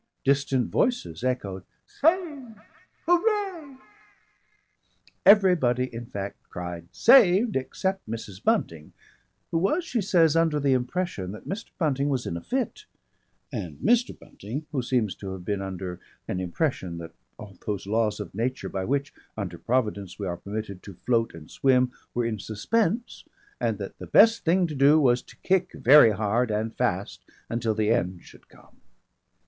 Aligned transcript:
Distant 0.23 0.71
voices 0.71 1.23
echoed 1.23 1.63
"Saved, 1.85 2.57
Hooray!" 3.05 3.75
Everybody 5.27 5.93
in 5.93 6.07
fact 6.07 6.37
cried 6.49 6.87
"Saved!" 6.91 7.55
except 7.55 8.09
Mrs. 8.09 8.43
Bunting, 8.43 8.93
who 9.51 9.59
was, 9.59 9.83
she 9.85 10.01
says, 10.01 10.35
under 10.35 10.59
the 10.59 10.73
impression 10.73 11.31
that 11.33 11.47
Mr. 11.47 11.67
Bunting 11.77 12.09
was 12.09 12.25
in 12.25 12.35
a 12.35 12.41
fit, 12.41 12.85
and 13.53 13.77
Mr. 13.77 14.17
Bunting, 14.17 14.65
who 14.71 14.81
seems 14.81 15.13
to 15.17 15.33
have 15.33 15.45
been 15.45 15.61
under 15.61 15.99
an 16.27 16.39
impression 16.39 16.97
that 16.97 17.13
all 17.37 17.55
those 17.67 17.85
laws 17.85 18.19
of 18.19 18.33
nature 18.33 18.69
by 18.69 18.83
which, 18.83 19.13
under 19.37 19.59
Providence, 19.59 20.17
we 20.17 20.25
are 20.25 20.37
permitted 20.37 20.81
to 20.81 20.95
float 20.95 21.35
and 21.35 21.51
swim, 21.51 21.91
were 22.15 22.25
in 22.25 22.39
suspense 22.39 23.23
and 23.59 23.77
that 23.77 23.99
the 23.99 24.07
best 24.07 24.43
thing 24.45 24.65
to 24.65 24.73
do 24.73 24.99
was 24.99 25.21
to 25.21 25.37
kick 25.43 25.73
very 25.73 26.09
hard 26.09 26.49
and 26.49 26.75
fast 26.75 27.23
until 27.51 27.75
the 27.75 27.91
end 27.91 28.23
should 28.23 28.49
come. 28.49 28.77